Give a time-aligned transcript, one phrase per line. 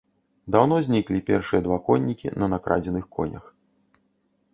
[0.53, 3.45] Даўно зніклі першыя два коннікі на накрадзеных конях.